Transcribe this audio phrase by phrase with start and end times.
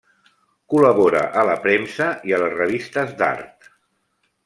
[0.73, 3.73] Col·labora a la premsa i a les revistes d'art.